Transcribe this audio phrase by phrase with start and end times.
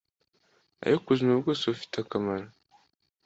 [0.85, 2.47] Ariko ubuzima bwose bufite akamaro,